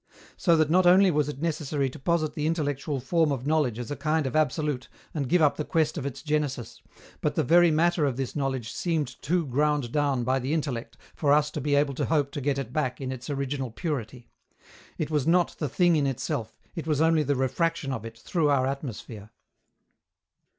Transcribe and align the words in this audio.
So 0.35 0.57
that 0.57 0.71
not 0.71 0.87
only 0.87 1.11
was 1.11 1.29
it 1.29 1.43
necessary 1.43 1.87
to 1.91 1.99
posit 1.99 2.33
the 2.33 2.47
intellectual 2.47 2.99
form 2.99 3.31
of 3.31 3.45
knowledge 3.45 3.77
as 3.77 3.91
a 3.91 3.95
kind 3.95 4.25
of 4.25 4.35
absolute 4.35 4.87
and 5.13 5.29
give 5.29 5.43
up 5.43 5.57
the 5.57 5.63
quest 5.63 5.95
of 5.95 6.07
its 6.07 6.23
genesis, 6.23 6.81
but 7.21 7.35
the 7.35 7.43
very 7.43 7.69
matter 7.69 8.05
of 8.05 8.17
this 8.17 8.35
knowledge 8.35 8.71
seemed 8.71 9.21
too 9.21 9.45
ground 9.45 9.91
down 9.91 10.23
by 10.23 10.39
the 10.39 10.55
intellect 10.55 10.97
for 11.13 11.31
us 11.31 11.51
to 11.51 11.61
be 11.61 11.75
able 11.75 11.93
to 11.93 12.05
hope 12.07 12.31
to 12.31 12.41
get 12.41 12.57
it 12.57 12.73
back 12.73 12.99
in 12.99 13.11
its 13.11 13.29
original 13.29 13.69
purity. 13.69 14.27
It 14.97 15.11
was 15.11 15.27
not 15.27 15.55
the 15.59 15.69
"thing 15.69 15.95
in 15.95 16.07
itself," 16.07 16.57
it 16.73 16.87
was 16.87 16.99
only 16.99 17.21
the 17.21 17.35
refraction 17.35 17.91
of 17.93 18.03
it 18.03 18.17
through 18.17 18.49
our 18.49 18.65
atmosphere. 18.65 19.29